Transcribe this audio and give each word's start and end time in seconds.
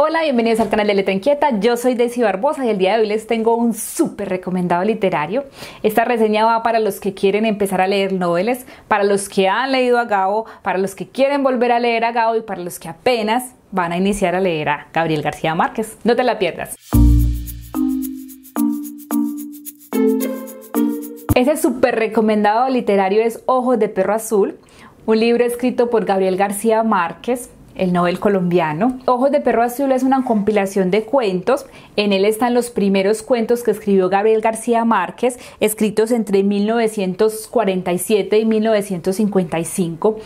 Hola, 0.00 0.22
bienvenidos 0.22 0.60
al 0.60 0.68
canal 0.68 0.86
de 0.86 0.94
Letra 0.94 1.12
Inquieta. 1.12 1.58
Yo 1.58 1.76
soy 1.76 1.94
Desi 1.94 2.22
Barbosa 2.22 2.64
y 2.64 2.68
el 2.68 2.78
día 2.78 2.94
de 2.94 3.00
hoy 3.00 3.08
les 3.08 3.26
tengo 3.26 3.56
un 3.56 3.74
súper 3.74 4.28
recomendado 4.28 4.84
literario. 4.84 5.44
Esta 5.82 6.04
reseña 6.04 6.44
va 6.44 6.62
para 6.62 6.78
los 6.78 7.00
que 7.00 7.14
quieren 7.14 7.44
empezar 7.44 7.80
a 7.80 7.88
leer 7.88 8.12
novelas, 8.12 8.64
para 8.86 9.02
los 9.02 9.28
que 9.28 9.48
han 9.48 9.72
leído 9.72 9.98
a 9.98 10.04
Gabo, 10.04 10.46
para 10.62 10.78
los 10.78 10.94
que 10.94 11.08
quieren 11.08 11.42
volver 11.42 11.72
a 11.72 11.80
leer 11.80 12.04
a 12.04 12.12
Gabo 12.12 12.36
y 12.36 12.42
para 12.42 12.62
los 12.62 12.78
que 12.78 12.88
apenas 12.88 13.56
van 13.72 13.90
a 13.90 13.96
iniciar 13.96 14.36
a 14.36 14.40
leer 14.40 14.68
a 14.68 14.86
Gabriel 14.92 15.20
García 15.20 15.56
Márquez. 15.56 15.98
No 16.04 16.14
te 16.14 16.22
la 16.22 16.38
pierdas. 16.38 16.76
Ese 21.34 21.56
súper 21.56 21.96
recomendado 21.96 22.68
literario 22.68 23.20
es 23.20 23.42
Ojos 23.46 23.80
de 23.80 23.88
Perro 23.88 24.14
Azul, 24.14 24.60
un 25.06 25.18
libro 25.18 25.44
escrito 25.44 25.90
por 25.90 26.04
Gabriel 26.04 26.36
García 26.36 26.84
Márquez 26.84 27.50
el 27.78 27.92
Nobel 27.92 28.20
colombiano. 28.20 28.98
Ojos 29.06 29.30
de 29.30 29.40
Perro 29.40 29.62
Azul 29.62 29.92
es 29.92 30.02
una 30.02 30.24
compilación 30.24 30.90
de 30.90 31.04
cuentos. 31.04 31.66
En 31.96 32.12
él 32.12 32.24
están 32.24 32.52
los 32.52 32.70
primeros 32.70 33.22
cuentos 33.22 33.62
que 33.62 33.70
escribió 33.70 34.08
Gabriel 34.08 34.40
García 34.40 34.84
Márquez, 34.84 35.38
escritos 35.60 36.10
entre 36.10 36.42
1947 36.42 38.38
y 38.38 38.44
1955. 38.44 40.18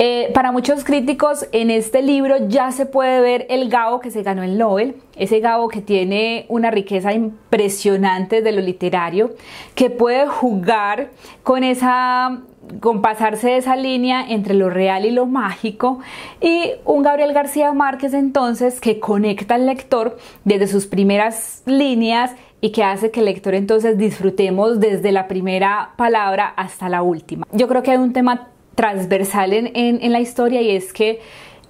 Eh, 0.00 0.32
para 0.34 0.50
muchos 0.50 0.82
críticos 0.82 1.46
en 1.52 1.70
este 1.70 2.02
libro 2.02 2.48
ya 2.48 2.72
se 2.72 2.84
puede 2.84 3.20
ver 3.20 3.46
el 3.48 3.68
Gabo 3.68 4.00
que 4.00 4.10
se 4.10 4.24
ganó 4.24 4.42
el 4.42 4.58
Nobel, 4.58 4.96
ese 5.14 5.38
Gabo 5.38 5.68
que 5.68 5.80
tiene 5.80 6.46
una 6.48 6.72
riqueza 6.72 7.12
impresionante 7.12 8.42
de 8.42 8.50
lo 8.50 8.60
literario, 8.60 9.36
que 9.76 9.90
puede 9.90 10.26
jugar 10.26 11.10
con 11.44 11.62
esa 11.62 12.40
con 12.80 13.02
pasarse 13.02 13.48
de 13.48 13.56
esa 13.56 13.76
línea 13.76 14.24
entre 14.28 14.54
lo 14.54 14.70
real 14.70 15.04
y 15.04 15.10
lo 15.10 15.26
mágico 15.26 16.00
y 16.40 16.72
un 16.84 17.02
Gabriel 17.02 17.32
García 17.32 17.72
Márquez 17.72 18.14
entonces 18.14 18.80
que 18.80 19.00
conecta 19.00 19.54
al 19.54 19.66
lector 19.66 20.16
desde 20.44 20.66
sus 20.66 20.86
primeras 20.86 21.62
líneas 21.66 22.32
y 22.60 22.70
que 22.70 22.82
hace 22.82 23.10
que 23.10 23.20
el 23.20 23.26
lector 23.26 23.54
entonces 23.54 23.98
disfrutemos 23.98 24.80
desde 24.80 25.12
la 25.12 25.28
primera 25.28 25.90
palabra 25.96 26.46
hasta 26.56 26.88
la 26.88 27.02
última. 27.02 27.46
Yo 27.52 27.68
creo 27.68 27.82
que 27.82 27.90
hay 27.90 27.98
un 27.98 28.12
tema 28.12 28.48
transversal 28.74 29.52
en, 29.52 30.12
la 30.12 30.20
historia 30.20 30.62
y 30.62 30.70
es 30.70 30.92
que 30.92 31.20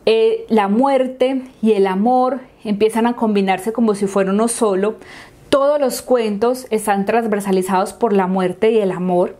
eh, 0.07 0.45
la 0.49 0.69
muerte 0.69 1.43
y 1.63 1.73
el 1.73 1.87
amor 1.87 2.41
empiezan 2.65 3.07
a 3.07 3.15
combinarse 3.15 3.73
como 3.73 3.95
si 3.95 4.07
fuera 4.07 4.31
uno 4.31 4.49
solo. 4.49 4.97
Todos 5.49 5.81
los 5.81 6.03
cuentos 6.03 6.67
están 6.71 7.05
transversalizados 7.07 7.93
por 7.93 8.13
la 8.13 8.27
muerte 8.27 8.71
y 8.71 8.79
el 8.79 8.93
amor. 8.93 9.37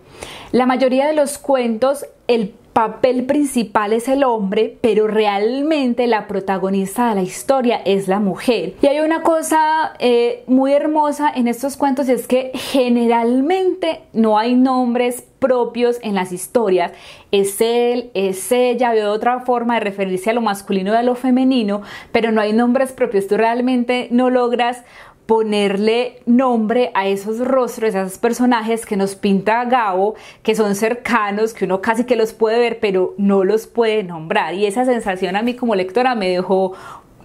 La 0.53 0.67
mayoría 0.67 1.07
de 1.07 1.15
los 1.15 1.39
cuentos, 1.39 2.07
el 2.29 2.55
papel 2.75 3.25
principal 3.25 3.93
es 3.93 4.09
el 4.09 4.25
hombre, 4.25 4.77
pero 4.81 5.07
realmente 5.07 6.09
la 6.09 6.27
protagonista 6.27 7.09
de 7.09 7.15
la 7.15 7.23
historia 7.23 7.81
es 7.85 8.09
la 8.09 8.19
mujer. 8.19 8.75
Y 8.83 8.89
hay 8.89 8.99
una 8.99 9.23
cosa 9.23 9.95
eh, 10.01 10.43
muy 10.49 10.73
hermosa 10.73 11.33
en 11.35 11.47
estos 11.47 11.77
cuentos, 11.77 12.09
es 12.09 12.27
que 12.27 12.51
generalmente 12.55 14.03
no 14.13 14.39
hay 14.39 14.57
nombres 14.57 15.25
propios 15.39 15.99
en 16.03 16.17
las 16.17 16.33
historias. 16.33 16.93
Es 17.31 17.61
él, 17.61 18.11
es 18.15 18.51
ella, 18.51 18.93
veo 18.93 19.13
otra 19.13 19.41
forma 19.41 19.75
de 19.75 19.81
referirse 19.81 20.31
a 20.31 20.33
lo 20.33 20.41
masculino 20.41 20.93
y 20.93 20.97
a 20.97 21.03
lo 21.03 21.15
femenino, 21.15 21.83
pero 22.11 22.33
no 22.33 22.41
hay 22.41 22.53
nombres 22.53 22.91
propios. 22.91 23.29
Tú 23.29 23.37
realmente 23.37 24.09
no 24.11 24.31
logras 24.31 24.83
ponerle 25.27 26.21
nombre 26.27 26.91
a 26.95 27.07
esos 27.09 27.39
rostros, 27.39 27.95
a 27.95 28.03
esos 28.03 28.19
personajes 28.19 28.85
que 28.85 28.97
nos 28.97 29.15
pinta 29.15 29.65
Gabo, 29.65 30.15
que 30.43 30.55
son 30.55 30.75
cercanos, 30.75 31.55
que 31.55 31.65
uno 31.65 31.81
casi 31.81 32.05
que 32.05 32.17
los 32.17 32.33
puede 32.33 32.59
ver, 32.59 32.79
pero 32.81 33.15
no 33.17 33.45
los 33.45 33.67
puede 33.67 34.03
nombrar. 34.03 34.55
Y 34.55 34.67
esa 34.67 34.85
sensación 34.85 35.37
a 35.37 35.43
mí 35.43 35.55
como 35.55 35.75
lectora 35.75 36.15
me 36.15 36.29
dejó 36.29 36.75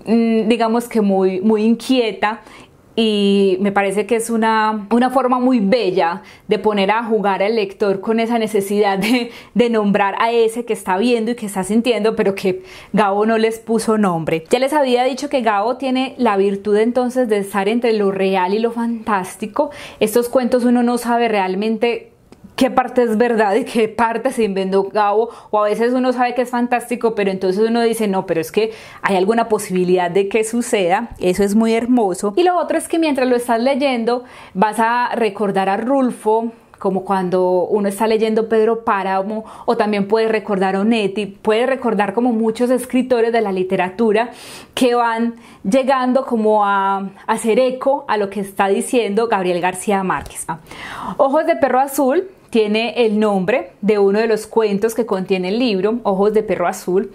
mm, 0.06 0.48
digamos 0.48 0.88
que 0.88 1.02
muy, 1.02 1.42
muy 1.42 1.64
inquieta 1.64 2.42
y 3.02 3.56
me 3.62 3.72
parece 3.72 4.06
que 4.06 4.18
es 4.18 4.30
una, 4.30 4.86
una, 4.92 5.10
forma 5.10 5.40
muy 5.40 5.62
bella 5.62 6.22
de 6.50 6.60
poner 6.60 6.92
a 6.92 7.02
jugar 7.02 7.42
al 7.42 7.56
lector 7.56 8.02
con 8.02 8.20
esa 8.20 8.38
necesidad 8.38 8.98
de, 9.00 9.32
de, 9.54 9.70
nombrar 9.70 10.16
a 10.20 10.34
ese 10.34 10.66
que 10.66 10.74
está 10.74 10.98
viendo 10.98 11.32
y 11.32 11.36
que 11.36 11.46
está 11.46 11.64
sintiendo, 11.64 12.18
pero 12.18 12.36
que 12.36 12.64
Gabo 12.92 13.26
no 13.26 13.38
les 13.38 13.60
puso 13.60 13.98
nombre. 13.98 14.44
Ya 14.50 14.60
les 14.60 14.74
había 14.74 15.06
dicho 15.06 15.30
que 15.30 15.42
Gabo 15.42 15.78
tiene 15.78 16.14
la 16.18 16.36
virtud 16.36 16.76
entonces 16.76 17.30
de 17.30 17.38
estar 17.38 17.70
entre 17.70 17.94
lo 17.94 18.12
real 18.12 18.54
y 18.54 18.60
lo 18.60 18.72
fantástico. 18.72 19.70
Estos 20.02 20.28
cuentos 20.28 20.66
uno 20.66 20.84
no 20.84 20.98
sabe 20.98 21.30
realmente 21.30 22.12
qué 22.60 22.70
parte 22.70 23.04
es 23.04 23.18
verdad 23.18 23.56
y 23.56 23.64
qué 23.64 23.88
parte 23.88 24.34
se 24.34 24.44
inventó 24.44 24.84
Gabo, 24.84 25.30
o 25.50 25.60
a 25.60 25.70
veces 25.70 25.94
uno 25.94 26.12
sabe 26.12 26.36
que 26.36 26.42
es 26.42 26.50
fantástico, 26.50 27.16
pero 27.16 27.32
entonces 27.32 27.70
uno 27.70 27.82
dice, 27.82 28.10
no, 28.10 28.26
pero 28.26 28.42
es 28.42 28.52
que 28.52 28.74
hay 29.02 29.16
alguna 29.16 29.48
posibilidad 29.48 30.12
de 30.12 30.28
que 30.28 30.44
suceda, 30.44 31.12
eso 31.22 31.42
es 31.42 31.56
muy 31.56 31.74
hermoso. 31.74 32.34
Y 32.36 32.44
lo 32.44 32.58
otro 32.58 32.78
es 32.78 32.90
que 32.90 33.00
mientras 33.00 33.30
lo 33.30 33.38
estás 33.38 33.62
leyendo 33.62 34.26
vas 34.54 34.76
a 34.78 35.16
recordar 35.16 35.70
a 35.70 35.78
Rulfo, 35.78 36.52
como 36.80 37.06
cuando 37.06 37.64
uno 37.64 37.88
está 37.88 38.08
leyendo 38.08 38.50
Pedro 38.50 38.84
Páramo 38.84 39.46
o 39.66 39.78
también 39.78 40.10
puede 40.10 40.28
recordar 40.28 40.76
a 40.76 40.82
Onetti, 40.82 41.28
puede 41.28 41.66
recordar 41.66 42.14
como 42.14 42.34
muchos 42.34 42.70
escritores 42.72 43.32
de 43.32 43.40
la 43.40 43.54
literatura 43.54 44.32
que 44.74 44.96
van 44.96 45.36
llegando 45.64 46.26
como 46.26 46.66
a, 46.66 47.10
hacer 47.26 47.58
eco 47.58 48.04
a 48.10 48.18
lo 48.18 48.30
que 48.30 48.42
está 48.42 48.68
diciendo 48.68 49.30
Gabriel 49.30 49.62
García 49.62 50.04
Márquez. 50.04 50.46
Ojos 51.16 51.46
de 51.46 51.56
perro 51.56 51.80
azul 51.80 52.28
tiene 52.50 53.06
el 53.06 53.20
nombre 53.20 53.72
de 53.82 54.00
uno 54.00 54.20
de 54.20 54.28
los 54.28 54.48
cuentos 54.48 54.96
que 54.96 55.06
contiene 55.06 55.50
el 55.50 55.60
libro, 55.60 56.00
Ojos 56.04 56.34
de 56.34 56.44
Perro 56.44 56.68
Azul. 56.68 57.12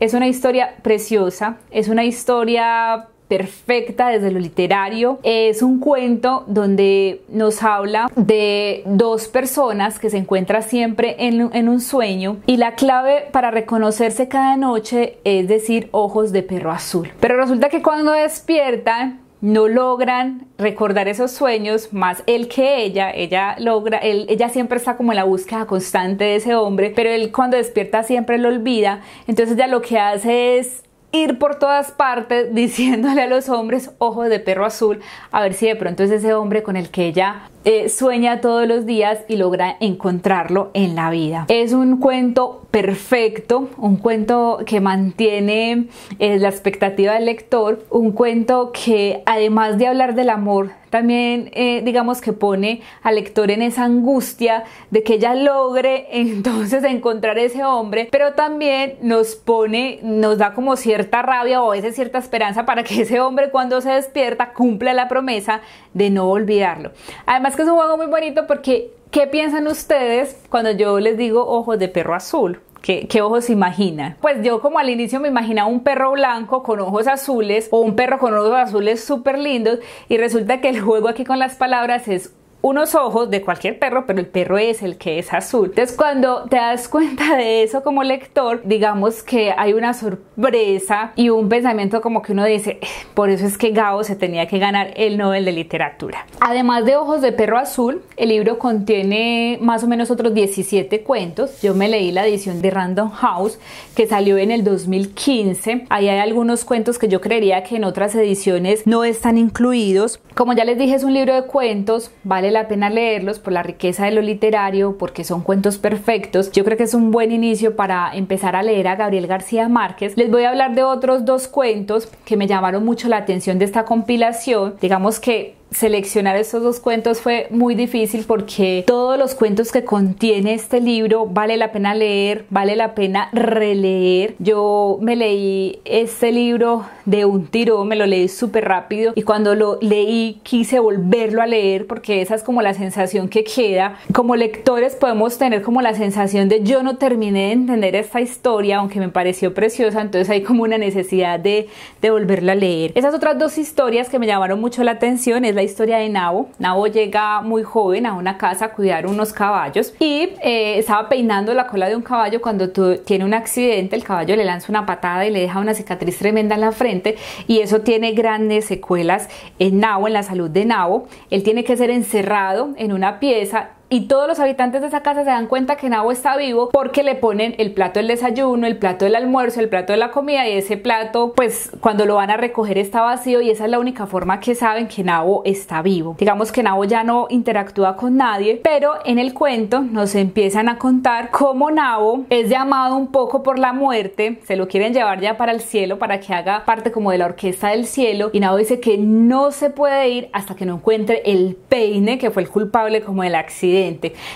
Es 0.00 0.14
una 0.14 0.28
historia 0.28 0.76
preciosa, 0.82 1.58
es 1.70 1.88
una 1.88 2.04
historia 2.04 3.08
perfecta 3.30 4.08
desde 4.08 4.32
lo 4.32 4.40
literario. 4.40 5.20
Es 5.22 5.62
un 5.62 5.78
cuento 5.78 6.44
donde 6.48 7.22
nos 7.28 7.62
habla 7.62 8.10
de 8.16 8.82
dos 8.86 9.28
personas 9.28 10.00
que 10.00 10.10
se 10.10 10.18
encuentran 10.18 10.64
siempre 10.64 11.14
en, 11.20 11.68
un 11.68 11.80
sueño 11.80 12.38
y 12.46 12.56
la 12.56 12.74
clave 12.74 13.28
para 13.30 13.52
reconocerse 13.52 14.26
cada 14.26 14.56
noche 14.56 15.18
es 15.22 15.46
decir 15.46 15.88
ojos 15.92 16.32
de 16.32 16.42
perro 16.42 16.72
azul. 16.72 17.08
Pero 17.20 17.36
resulta 17.36 17.68
que 17.68 17.82
cuando 17.82 18.10
despiertan 18.10 19.20
no 19.40 19.68
logran 19.68 20.46
recordar 20.58 21.08
esos 21.08 21.30
sueños 21.30 21.92
más 21.92 22.22
él 22.26 22.48
que 22.48 22.82
ella, 22.82 23.10
ella 23.10 23.56
logra, 23.58 23.98
él, 23.98 24.26
ella 24.28 24.48
siempre 24.48 24.78
está 24.78 24.96
como 24.96 25.12
en 25.12 25.16
la 25.16 25.24
búsqueda 25.24 25.66
constante 25.66 26.24
de 26.24 26.36
ese 26.36 26.54
hombre, 26.54 26.92
pero 26.94 27.10
él 27.10 27.32
cuando 27.32 27.56
despierta 27.56 28.02
siempre 28.02 28.38
lo 28.38 28.48
olvida, 28.48 29.00
entonces 29.26 29.56
ya 29.56 29.66
lo 29.66 29.80
que 29.80 29.98
hace 29.98 30.58
es 30.58 30.82
ir 31.12 31.38
por 31.38 31.56
todas 31.56 31.90
partes 31.92 32.54
diciéndole 32.54 33.22
a 33.22 33.26
los 33.26 33.48
hombres 33.48 33.90
ojos 33.98 34.28
de 34.28 34.40
perro 34.40 34.64
azul 34.64 35.00
a 35.30 35.42
ver 35.42 35.54
si 35.54 35.66
de 35.66 35.76
pronto 35.76 36.02
es 36.02 36.10
ese 36.10 36.34
hombre 36.34 36.62
con 36.62 36.76
el 36.76 36.90
que 36.90 37.06
ella 37.06 37.50
eh, 37.64 37.88
sueña 37.90 38.40
todos 38.40 38.66
los 38.66 38.86
días 38.86 39.18
y 39.28 39.36
logra 39.36 39.76
encontrarlo 39.80 40.70
en 40.72 40.94
la 40.94 41.10
vida. 41.10 41.44
Es 41.48 41.74
un 41.74 41.98
cuento 41.98 42.66
perfecto, 42.70 43.68
un 43.76 43.96
cuento 43.96 44.60
que 44.64 44.80
mantiene 44.80 45.88
eh, 46.18 46.38
la 46.38 46.48
expectativa 46.48 47.12
del 47.14 47.26
lector, 47.26 47.84
un 47.90 48.12
cuento 48.12 48.72
que 48.72 49.22
además 49.26 49.76
de 49.76 49.88
hablar 49.88 50.14
del 50.14 50.30
amor, 50.30 50.70
también 50.90 51.50
eh, 51.54 51.82
digamos 51.84 52.20
que 52.20 52.32
pone 52.32 52.82
al 53.02 53.14
lector 53.14 53.50
en 53.50 53.62
esa 53.62 53.84
angustia 53.84 54.64
de 54.90 55.02
que 55.02 55.14
ella 55.14 55.34
logre 55.34 56.06
entonces 56.20 56.84
encontrar 56.84 57.38
ese 57.38 57.64
hombre, 57.64 58.08
pero 58.10 58.34
también 58.34 58.98
nos 59.00 59.36
pone, 59.36 60.00
nos 60.02 60.38
da 60.38 60.54
como 60.54 60.76
cierta 60.76 61.22
rabia 61.22 61.62
o 61.62 61.72
a 61.72 61.80
cierta 61.92 62.18
esperanza 62.18 62.66
para 62.66 62.82
que 62.82 63.02
ese 63.02 63.20
hombre 63.20 63.50
cuando 63.50 63.80
se 63.80 63.90
despierta 63.90 64.52
cumpla 64.52 64.92
la 64.92 65.08
promesa 65.08 65.60
de 65.94 66.10
no 66.10 66.28
olvidarlo. 66.28 66.92
Además 67.26 67.56
que 67.56 67.62
es 67.62 67.68
un 67.68 67.76
juego 67.76 67.96
muy 67.96 68.06
bonito 68.06 68.46
porque 68.46 68.90
¿qué 69.10 69.26
piensan 69.26 69.66
ustedes 69.66 70.36
cuando 70.50 70.70
yo 70.72 71.00
les 71.00 71.16
digo 71.16 71.46
ojos 71.46 71.78
de 71.78 71.88
perro 71.88 72.14
azul? 72.14 72.60
¿Qué, 72.82 73.06
¿Qué, 73.08 73.20
ojos 73.20 73.50
se? 73.50 74.16
Pues 74.20 74.42
yo 74.42 74.60
como 74.60 74.78
al 74.78 74.88
inicio 74.88 75.20
me 75.20 75.28
imaginaba 75.28 75.68
un 75.68 75.80
perro 75.80 76.12
blanco 76.12 76.62
con 76.62 76.80
ojos 76.80 77.06
azules 77.06 77.68
o 77.70 77.80
un 77.80 77.94
perro 77.94 78.18
con 78.18 78.34
ojos 78.34 78.54
azules 78.54 79.04
súper 79.04 79.38
lindos 79.38 79.80
y 80.08 80.16
resulta 80.16 80.60
que 80.60 80.70
el 80.70 80.80
juego 80.80 81.08
aquí 81.08 81.24
con 81.24 81.38
las 81.38 81.56
palabras 81.56 82.08
es 82.08 82.32
unos 82.62 82.94
ojos 82.94 83.30
de 83.30 83.42
cualquier 83.42 83.78
perro, 83.78 84.04
pero 84.06 84.20
el 84.20 84.26
perro 84.26 84.58
es 84.58 84.82
el 84.82 84.96
que 84.96 85.18
es 85.18 85.32
azul. 85.32 85.68
Entonces, 85.70 85.96
cuando 85.96 86.44
te 86.44 86.56
das 86.56 86.88
cuenta 86.88 87.36
de 87.36 87.62
eso 87.62 87.82
como 87.82 88.02
lector, 88.02 88.60
digamos 88.64 89.22
que 89.22 89.52
hay 89.56 89.72
una 89.72 89.94
sorpresa 89.94 91.12
y 91.16 91.30
un 91.30 91.48
pensamiento 91.48 92.00
como 92.00 92.22
que 92.22 92.32
uno 92.32 92.44
dice, 92.44 92.78
eh, 92.80 92.86
por 93.14 93.30
eso 93.30 93.46
es 93.46 93.56
que 93.56 93.70
Gao 93.70 94.04
se 94.04 94.16
tenía 94.16 94.46
que 94.46 94.58
ganar 94.58 94.92
el 94.96 95.16
Nobel 95.16 95.44
de 95.44 95.52
Literatura. 95.52 96.26
Además 96.40 96.84
de 96.84 96.96
Ojos 96.96 97.22
de 97.22 97.32
Perro 97.32 97.58
Azul, 97.58 98.02
el 98.16 98.28
libro 98.28 98.58
contiene 98.58 99.58
más 99.60 99.82
o 99.84 99.86
menos 99.86 100.10
otros 100.10 100.34
17 100.34 101.02
cuentos. 101.02 101.62
Yo 101.62 101.74
me 101.74 101.88
leí 101.88 102.12
la 102.12 102.26
edición 102.26 102.60
de 102.60 102.70
Random 102.70 103.10
House 103.10 103.58
que 103.96 104.06
salió 104.06 104.38
en 104.38 104.50
el 104.50 104.64
2015. 104.64 105.86
Ahí 105.88 106.08
hay 106.08 106.18
algunos 106.18 106.64
cuentos 106.64 106.98
que 106.98 107.08
yo 107.08 107.20
creería 107.20 107.62
que 107.62 107.76
en 107.76 107.84
otras 107.84 108.14
ediciones 108.14 108.86
no 108.86 109.04
están 109.04 109.38
incluidos. 109.38 110.20
Como 110.34 110.52
ya 110.52 110.64
les 110.64 110.78
dije, 110.78 110.94
es 110.94 111.04
un 111.04 111.14
libro 111.14 111.34
de 111.34 111.46
cuentos, 111.46 112.10
vale 112.24 112.49
la 112.50 112.68
pena 112.68 112.90
leerlos 112.90 113.38
por 113.38 113.52
la 113.52 113.62
riqueza 113.62 114.04
de 114.04 114.10
lo 114.10 114.22
literario, 114.22 114.98
porque 114.98 115.24
son 115.24 115.42
cuentos 115.42 115.78
perfectos. 115.78 116.52
Yo 116.52 116.64
creo 116.64 116.76
que 116.76 116.84
es 116.84 116.94
un 116.94 117.10
buen 117.10 117.32
inicio 117.32 117.76
para 117.76 118.10
empezar 118.14 118.56
a 118.56 118.62
leer 118.62 118.88
a 118.88 118.96
Gabriel 118.96 119.26
García 119.26 119.68
Márquez. 119.68 120.16
Les 120.16 120.30
voy 120.30 120.44
a 120.44 120.50
hablar 120.50 120.74
de 120.74 120.82
otros 120.82 121.24
dos 121.24 121.48
cuentos 121.48 122.08
que 122.24 122.36
me 122.36 122.46
llamaron 122.46 122.84
mucho 122.84 123.08
la 123.08 123.18
atención 123.18 123.58
de 123.58 123.64
esta 123.64 123.84
compilación. 123.84 124.74
Digamos 124.80 125.20
que 125.20 125.59
seleccionar 125.70 126.36
estos 126.36 126.62
dos 126.62 126.80
cuentos 126.80 127.20
fue 127.20 127.46
muy 127.50 127.74
difícil 127.74 128.24
porque 128.26 128.84
todos 128.86 129.18
los 129.18 129.34
cuentos 129.34 129.70
que 129.72 129.84
contiene 129.84 130.54
este 130.54 130.80
libro 130.80 131.26
vale 131.26 131.56
la 131.56 131.72
pena 131.72 131.94
leer, 131.94 132.44
vale 132.50 132.76
la 132.76 132.94
pena 132.94 133.28
releer. 133.32 134.34
Yo 134.38 134.98
me 135.00 135.16
leí 135.16 135.80
este 135.84 136.32
libro 136.32 136.86
de 137.04 137.24
un 137.24 137.46
tiro, 137.46 137.84
me 137.84 137.96
lo 137.96 138.06
leí 138.06 138.28
súper 138.28 138.64
rápido 138.64 139.12
y 139.14 139.22
cuando 139.22 139.54
lo 139.54 139.78
leí 139.80 140.40
quise 140.42 140.80
volverlo 140.80 141.42
a 141.42 141.46
leer 141.46 141.86
porque 141.86 142.20
esa 142.20 142.34
es 142.34 142.42
como 142.42 142.62
la 142.62 142.74
sensación 142.74 143.28
que 143.28 143.44
queda. 143.44 143.96
Como 144.12 144.36
lectores 144.36 144.96
podemos 144.96 145.38
tener 145.38 145.62
como 145.62 145.82
la 145.82 145.94
sensación 145.94 146.48
de 146.48 146.62
yo 146.62 146.82
no 146.82 146.96
terminé 146.96 147.46
de 147.46 147.52
entender 147.52 147.94
esta 147.94 148.20
historia 148.20 148.78
aunque 148.78 148.98
me 148.98 149.08
pareció 149.08 149.54
preciosa, 149.54 150.00
entonces 150.00 150.30
hay 150.30 150.42
como 150.42 150.64
una 150.64 150.78
necesidad 150.78 151.38
de, 151.38 151.68
de 152.02 152.10
volverla 152.10 152.52
a 152.52 152.56
leer. 152.56 152.92
Esas 152.94 153.14
otras 153.14 153.38
dos 153.38 153.56
historias 153.58 154.08
que 154.08 154.18
me 154.18 154.26
llamaron 154.26 154.60
mucho 154.60 154.82
la 154.82 154.92
atención 154.92 155.44
es 155.44 155.54
la 155.60 155.64
historia 155.64 155.98
de 155.98 156.08
Nabo. 156.08 156.48
Nabo 156.58 156.86
llega 156.86 157.42
muy 157.42 157.62
joven 157.62 158.06
a 158.06 158.14
una 158.14 158.38
casa 158.38 158.64
a 158.66 158.68
cuidar 158.72 159.06
unos 159.06 159.34
caballos 159.34 159.92
y 160.00 160.30
eh, 160.42 160.78
estaba 160.78 161.10
peinando 161.10 161.52
la 161.52 161.66
cola 161.66 161.86
de 161.86 161.96
un 161.96 162.00
caballo 162.00 162.40
cuando 162.40 162.70
tiene 162.70 163.26
un 163.26 163.34
accidente, 163.34 163.94
el 163.94 164.02
caballo 164.02 164.36
le 164.36 164.46
lanza 164.46 164.72
una 164.72 164.86
patada 164.86 165.26
y 165.26 165.30
le 165.30 165.40
deja 165.40 165.60
una 165.60 165.74
cicatriz 165.74 166.16
tremenda 166.16 166.54
en 166.54 166.62
la 166.62 166.72
frente 166.72 167.16
y 167.46 167.58
eso 167.58 167.82
tiene 167.82 168.12
grandes 168.12 168.64
secuelas 168.64 169.28
en 169.58 169.80
Nabo, 169.80 170.06
en 170.06 170.14
la 170.14 170.22
salud 170.22 170.48
de 170.48 170.64
Nabo. 170.64 171.08
Él 171.28 171.42
tiene 171.42 171.62
que 171.62 171.76
ser 171.76 171.90
encerrado 171.90 172.70
en 172.78 172.94
una 172.94 173.20
pieza 173.20 173.72
y 173.92 174.02
todos 174.02 174.28
los 174.28 174.38
habitantes 174.38 174.80
de 174.80 174.86
esa 174.86 175.02
casa 175.02 175.24
se 175.24 175.30
dan 175.30 175.48
cuenta 175.48 175.74
que 175.74 175.88
Nabo 175.88 176.12
está 176.12 176.36
vivo 176.36 176.70
porque 176.72 177.02
le 177.02 177.16
ponen 177.16 177.56
el 177.58 177.72
plato 177.72 177.98
del 177.98 178.06
desayuno, 178.06 178.68
el 178.68 178.78
plato 178.78 179.04
del 179.04 179.16
almuerzo, 179.16 179.58
el 179.58 179.68
plato 179.68 179.92
de 179.92 179.98
la 179.98 180.12
comida 180.12 180.48
y 180.48 180.52
ese 180.52 180.76
plato 180.76 181.32
pues 181.34 181.72
cuando 181.80 182.06
lo 182.06 182.14
van 182.14 182.30
a 182.30 182.36
recoger 182.36 182.78
está 182.78 183.00
vacío 183.02 183.40
y 183.40 183.50
esa 183.50 183.64
es 183.64 183.70
la 183.70 183.80
única 183.80 184.06
forma 184.06 184.38
que 184.38 184.54
saben 184.54 184.86
que 184.86 185.02
Nabo 185.02 185.42
está 185.44 185.82
vivo. 185.82 186.14
Digamos 186.16 186.52
que 186.52 186.62
Nabo 186.62 186.84
ya 186.84 187.02
no 187.02 187.26
interactúa 187.30 187.96
con 187.96 188.16
nadie, 188.16 188.60
pero 188.62 188.92
en 189.04 189.18
el 189.18 189.34
cuento 189.34 189.80
nos 189.80 190.14
empiezan 190.14 190.68
a 190.68 190.78
contar 190.78 191.30
cómo 191.30 191.72
Nabo 191.72 192.24
es 192.30 192.48
llamado 192.48 192.96
un 192.96 193.08
poco 193.08 193.42
por 193.42 193.58
la 193.58 193.72
muerte, 193.72 194.38
se 194.44 194.54
lo 194.54 194.68
quieren 194.68 194.94
llevar 194.94 195.20
ya 195.20 195.36
para 195.36 195.50
el 195.50 195.60
cielo 195.60 195.98
para 195.98 196.20
que 196.20 196.32
haga 196.32 196.64
parte 196.64 196.92
como 196.92 197.10
de 197.10 197.18
la 197.18 197.26
orquesta 197.26 197.70
del 197.70 197.86
cielo 197.86 198.30
y 198.32 198.38
Nabo 198.38 198.56
dice 198.56 198.78
que 198.78 198.98
no 198.98 199.50
se 199.50 199.68
puede 199.68 200.08
ir 200.10 200.28
hasta 200.32 200.54
que 200.54 200.64
no 200.64 200.76
encuentre 200.76 201.22
el 201.24 201.56
peine 201.68 202.18
que 202.18 202.30
fue 202.30 202.44
el 202.44 202.48
culpable 202.48 203.00
como 203.00 203.24
del 203.24 203.34
accidente 203.34 203.79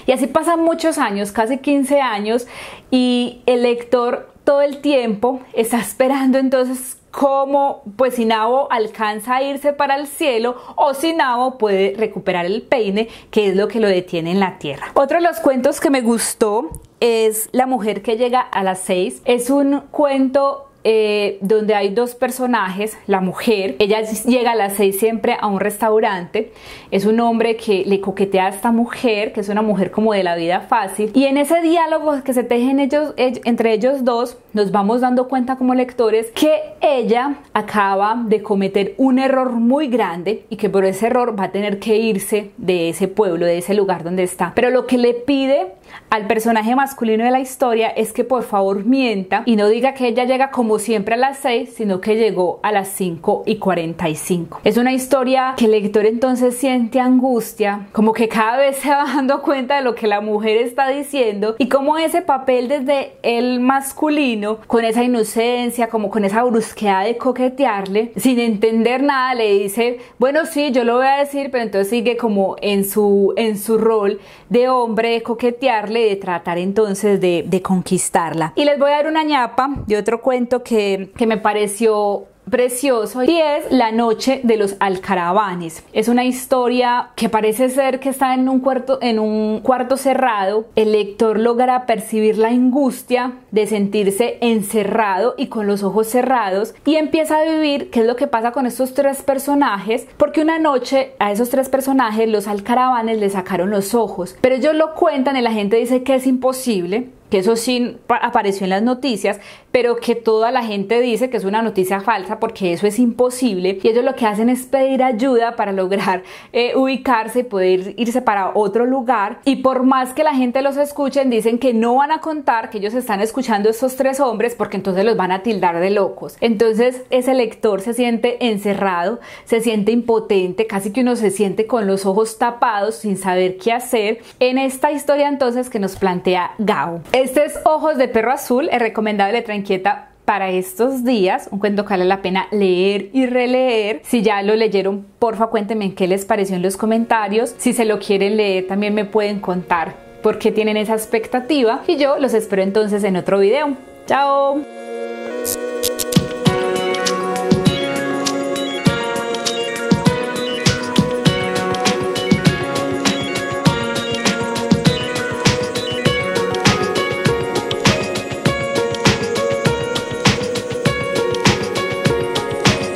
y 0.07 0.13
así 0.13 0.27
pasan 0.27 0.61
muchos 0.61 0.99
años, 0.99 1.33
casi 1.33 1.59
15 1.59 2.01
años, 2.01 2.47
y 2.91 3.43
el 3.47 3.63
lector 3.63 4.33
todo 4.45 4.63
el 4.63 4.79
tiempo 4.81 5.41
está 5.55 5.81
esperando 5.81 6.39
entonces 6.39 6.99
cómo 7.11 7.83
pues 7.97 8.15
si 8.17 8.25
Nabo 8.25 8.71
alcanza 8.71 9.37
a 9.37 9.43
irse 9.43 9.73
para 9.73 9.97
el 9.97 10.07
cielo 10.07 10.57
o 10.75 10.95
si 10.95 11.15
Nabo 11.15 11.59
puede 11.59 11.95
recuperar 11.97 12.45
el 12.45 12.63
peine 12.63 13.09
que 13.31 13.49
es 13.49 13.57
lo 13.57 13.69
que 13.69 13.81
lo 13.81 13.89
detiene 13.89 14.33
en 14.33 14.41
la 14.41 14.59
tierra. 14.59 14.89
Otro 14.95 15.19
de 15.19 15.23
los 15.23 15.39
cuentos 15.39 15.81
que 15.81 15.91
me 15.91 16.01
gustó 16.01 16.71
es 17.01 17.49
La 17.53 17.67
mujer 17.67 18.03
que 18.03 18.17
llega 18.17 18.41
a 18.41 18.63
las 18.65 18.81
seis. 18.81 19.23
Es 19.25 19.51
un 19.51 19.83
cuento 19.91 20.71
eh, 20.85 21.39
donde 21.41 21.75
hay 21.75 21.89
dos 21.89 22.15
personajes, 22.15 22.97
la 23.07 23.21
mujer, 23.21 23.77
ella 23.79 24.03
llega 24.03 24.53
a 24.53 24.55
las 24.55 24.75
seis 24.75 24.99
siempre 24.99 25.37
a 25.41 25.47
un 25.47 25.59
restaurante, 25.59 26.53
es 26.91 27.07
un 27.07 27.21
hombre 27.21 27.57
que 27.57 27.85
le 27.87 28.01
coquetea 28.01 28.47
a 28.47 28.49
esta 28.51 28.71
mujer, 28.71 29.33
que 29.33 29.41
es 29.41 29.49
una 29.49 29.63
mujer 29.63 29.91
como 29.91 30.13
de 30.13 30.23
la 30.23 30.37
vida 30.37 30.61
fácil, 30.61 31.11
y 31.15 31.25
en 31.25 31.39
ese 31.39 31.61
diálogo 31.63 32.23
que 32.23 32.35
se 32.35 32.45
tejen 32.45 32.81
ellos, 32.81 33.15
entre 33.17 33.73
ellos 33.73 34.05
dos, 34.05 34.37
nos 34.55 34.71
vamos 34.71 35.01
dando 35.01 35.29
cuenta 35.29 35.57
como 35.57 35.75
lectores 35.75 36.31
que 36.31 36.63
ella 36.81 37.37
acaba 37.53 38.23
de 38.25 38.43
cometer 38.43 38.95
un 38.97 39.19
error 39.19 39.51
muy 39.51 39.89
grande 39.89 40.47
y 40.49 40.57
que 40.57 40.71
por 40.71 40.85
ese 40.85 41.09
error 41.09 41.39
va 41.39 41.45
a 41.45 41.53
tener 41.53 41.81
que 41.81 41.99
irse 41.99 42.53
de 42.57 42.89
ese 42.89 43.09
pueblo, 43.09 43.47
de 43.47 43.59
ese 43.59 43.75
lugar 43.75 44.05
donde 44.05 44.23
está. 44.23 44.53
Pero 44.55 44.71
lo 44.71 44.87
que 44.87 44.97
le 44.97 45.13
pide 45.13 45.73
al 46.11 46.27
personaje 46.27 46.75
masculino 46.77 47.25
de 47.25 47.31
la 47.31 47.41
historia 47.41 47.89
es 47.89 48.13
que 48.13 48.25
por 48.25 48.45
favor 48.45 48.85
mienta 48.85 49.43
y 49.47 49.57
no 49.57 49.69
diga 49.69 49.95
que 49.95 50.09
ella 50.09 50.25
llega 50.25 50.51
como 50.51 50.79
siempre 50.79 51.15
a 51.15 51.19
las 51.19 51.39
6, 51.39 51.75
sino 51.77 52.01
que 52.01 52.15
llegó 52.15 52.61
a 52.63 52.73
las 52.73 52.89
5 52.89 53.43
y 53.47 53.57
45. 53.57 54.61
Es 54.65 54.77
una 54.77 54.93
historia 54.93 55.55
que 55.57 55.65
el 55.65 55.73
lector 55.73 56.07
entonces 56.07 56.57
siente 56.57 57.01
angustia, 57.01 57.89
como 57.93 58.13
que 58.13 58.29
cada 58.29 58.59
vez 58.59 58.77
se 58.77 58.91
va 58.91 59.05
dando 59.05 59.43
cuenta 59.43 59.77
de 59.77 59.83
lo 59.83 59.95
que 59.95 60.07
la 60.07 60.21
mujer 60.21 60.59
está 60.59 60.89
diciendo 60.89 61.57
y 61.59 61.69
como 61.69 61.99
ese 61.99 62.23
papel 62.23 62.69
desde 62.69 63.15
el 63.23 63.61
masculino, 63.61 64.44
con 64.67 64.85
esa 64.85 65.03
inocencia, 65.03 65.89
como 65.89 66.11
con 66.11 66.25
esa 66.25 66.43
brusquedad 66.45 67.05
de 67.05 67.17
coquetearle, 67.17 68.13
sin 68.17 68.39
entender 68.39 69.03
nada, 69.03 69.35
le 69.35 69.53
dice, 69.59 69.99
bueno, 70.19 70.47
sí, 70.47 70.71
yo 70.73 70.85
lo 70.85 70.97
voy 70.97 71.07
a 71.07 71.17
decir, 71.19 71.51
pero 71.51 71.65
entonces 71.65 71.91
sigue 71.91 72.17
como 72.17 72.57
en 72.61 72.85
su, 72.85 73.33
en 73.37 73.59
su 73.59 73.79
rol 73.79 74.21
de 74.49 74.69
hombre, 74.69 75.11
de 75.11 75.23
coquetearle, 75.23 76.09
de 76.09 76.17
tratar 76.17 76.59
entonces 76.59 77.21
de, 77.21 77.45
de 77.47 77.63
conquistarla. 77.63 78.53
Y 78.57 78.65
les 78.65 78.79
voy 78.79 78.91
a 78.91 78.97
dar 78.97 79.07
una 79.07 79.23
ñapa 79.23 79.71
de 79.87 79.97
otro 79.97 80.21
cuento 80.21 80.63
que, 80.63 81.11
que 81.17 81.27
me 81.27 81.39
pareció 81.39 82.27
precioso 82.51 83.23
y 83.23 83.39
es 83.39 83.71
La 83.71 83.93
noche 83.93 84.41
de 84.43 84.57
los 84.57 84.77
alcaravanes. 84.81 85.85
Es 85.93 86.09
una 86.09 86.25
historia 86.25 87.11
que 87.17 87.29
parece 87.29 87.69
ser 87.69 88.01
que 88.01 88.09
está 88.09 88.35
en 88.35 88.49
un 88.49 88.61
cuarto 88.61 88.99
en 89.03 89.19
un 89.19 89.61
cuarto 89.61 89.97
cerrado. 89.97 90.67
El 90.77 90.93
lector 90.93 91.39
logra 91.39 91.87
percibir 91.87 92.39
la 92.39 92.49
angustia 92.49 93.33
de 93.51 93.67
sentirse 93.67 94.39
encerrado 94.41 95.35
y 95.37 95.47
con 95.47 95.67
los 95.67 95.83
ojos 95.83 96.09
cerrados 96.09 96.75
y 96.85 96.97
empieza 96.97 97.39
a 97.39 97.45
vivir 97.45 97.91
qué 97.91 98.01
es 98.01 98.07
lo 98.07 98.17
que 98.17 98.27
pasa 98.27 98.53
con 98.53 98.67
estos 98.67 98.95
tres 98.95 99.23
personajes 99.23 100.07
porque 100.17 100.43
una 100.43 100.59
noche 100.59 101.13
a 101.19 101.33
esos 101.33 101.51
tres 101.51 101.69
personajes 101.69 102.29
los 102.29 102.49
alcaravanes 102.49 103.19
le 103.19 103.31
sacaron 103.31 103.71
los 103.71 103.95
ojos, 103.95 104.37
pero 104.41 104.57
ellos 104.57 104.75
lo 104.75 104.95
cuentan 104.95 105.37
y 105.37 105.41
la 105.41 105.53
gente 105.53 105.77
dice 105.77 106.03
que 106.03 106.15
es 106.15 106.27
imposible 106.27 107.09
que 107.35 107.41
eso 107.41 107.57
sí 107.57 107.97
apareció 108.07 108.63
en 108.63 108.71
las 108.71 108.83
noticias, 108.85 109.41
pero 109.73 109.97
que 109.97 110.15
toda 110.15 110.53
la 110.53 110.63
gente 110.63 111.01
dice 111.01 111.31
que 111.31 111.37
es 111.37 111.45
una 111.45 111.63
noticia 111.63 112.01
falsa 112.01 112.39
porque 112.39 112.73
eso 112.73 112.87
es 112.87 113.01
imposible 113.01 113.81
y 113.83 113.89
ellos 113.89 114.05
lo 114.05 114.15
que 114.15 114.25
hacen 114.25 114.49
es 114.49 114.67
pedir 114.67 115.03
ayuda 115.03 115.57
para 115.57 115.73
lograr 115.73 116.23
eh, 116.53 116.77
ubicarse 116.77 117.41
y 117.41 117.43
poder 117.43 117.93
irse 117.97 118.23
para 118.23 118.53
otro 118.55 118.87
lugar 118.87 119.41
y 119.45 119.57
por 119.57 119.83
más 119.83 120.15
que 120.15 120.23
la 120.23 120.33
gente 120.33 120.63
los 120.63 120.77
escuchen 120.77 121.29
dicen 121.29 121.59
que 121.59 121.75
no 121.75 121.97
van 121.97 122.13
a 122.13 122.21
contar 122.21 122.71
que 122.71 122.79
ellos 122.79 122.95
están 122.95 123.21
escuchando 123.21 123.69
a 123.69 123.73
estos 123.73 123.97
tres 123.97 124.21
hombres 124.21 124.55
porque 124.55 124.77
entonces 124.77 125.05
los 125.05 125.17
van 125.17 125.33
a 125.33 125.43
tildar 125.43 125.81
de 125.81 125.91
locos. 125.91 126.37
Entonces 126.41 127.03
ese 127.11 127.35
lector 127.35 127.81
se 127.81 127.95
siente 127.95 128.47
encerrado, 128.47 129.19
se 129.45 129.61
siente 129.61 129.91
impotente, 129.91 130.69
casi 130.69 130.93
que 130.93 131.01
uno 131.01 131.17
se 131.17 131.33
siente 131.33 131.67
con 131.67 131.89
los 131.89 132.07
ojos 132.07 132.39
tapados 132.39 132.95
sin 132.95 133.17
saber 133.17 133.57
qué 133.57 133.73
hacer 133.73 134.19
en 134.39 134.57
esta 134.57 134.93
historia 134.93 135.27
entonces 135.27 135.69
que 135.69 135.81
nos 135.81 135.97
plantea 135.97 136.53
Gao. 136.59 137.01
Este 137.25 137.47
es 137.47 137.59
Ojos 137.65 137.97
de 137.97 138.07
Perro 138.07 138.33
Azul, 138.33 138.69
es 138.71 138.79
recomendable 138.79 139.33
Letra 139.33 139.55
Inquieta 139.55 140.11
para 140.27 140.51
estos 140.51 141.05
días, 141.05 141.49
un 141.51 141.59
cuento 141.59 141.87
que 141.87 141.95
vale 141.95 142.05
la 142.05 142.21
pena 142.21 142.49
leer 142.51 143.09
y 143.15 143.25
releer. 143.25 144.03
Si 144.05 144.21
ya 144.21 144.43
lo 144.43 144.55
leyeron, 144.55 145.07
porfa 145.19 145.47
cuéntenme 145.47 145.95
qué 145.95 146.07
les 146.07 146.27
pareció 146.27 146.57
en 146.57 146.61
los 146.61 146.77
comentarios. 146.77 147.55
Si 147.57 147.73
se 147.73 147.87
lo 147.87 147.99
quieren 147.99 148.37
leer, 148.37 148.67
también 148.67 148.93
me 148.93 149.07
pueden 149.07 149.41
contar 149.41 149.95
por 150.23 150.39
qué 150.39 150.53
tienen 150.53 150.77
esa 150.77 150.93
expectativa. 150.93 151.81
Y 151.87 151.97
yo 151.97 152.19
los 152.19 152.35
espero 152.35 152.61
entonces 152.61 153.03
en 153.05 153.17
otro 153.17 153.39
video. 153.39 153.75
¡Chao! 154.05 154.61